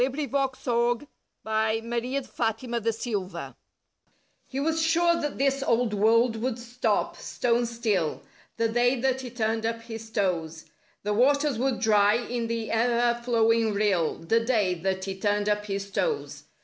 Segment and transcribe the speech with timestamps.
[0.01, 3.53] THE DAY THAT HE TURNED UP HIS TOES
[4.47, 8.23] He was sure that this old world would stop—stone still—
[8.57, 10.65] The day that he turned up his toes.
[11.03, 15.65] The waters would dry in the e'er flowing rill— The day that he turned up
[15.67, 16.45] his toes.